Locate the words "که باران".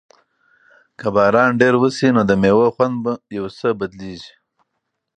0.99-1.49